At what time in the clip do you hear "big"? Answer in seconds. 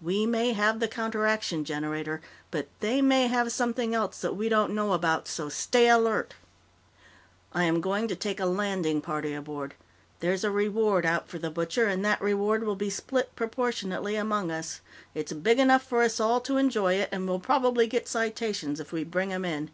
15.32-15.60